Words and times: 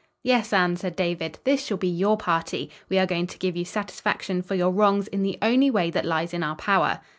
"Yes, 0.23 0.51
Anne," 0.51 0.77
said 0.77 0.95
David, 0.95 1.37
"this 1.43 1.63
shall 1.63 1.77
be 1.77 1.87
your 1.87 2.17
party. 2.17 2.71
We 2.89 2.97
are 2.97 3.05
going 3.05 3.27
to 3.27 3.37
give 3.37 3.55
you 3.55 3.63
satisfaction 3.65 4.41
for 4.41 4.55
your 4.55 4.71
wrongs 4.71 5.07
in 5.07 5.21
the 5.21 5.37
only 5.43 5.69
way 5.69 5.91
that 5.91 6.05
lies 6.05 6.33
in 6.33 6.41
our 6.41 6.55
power." 6.55 7.01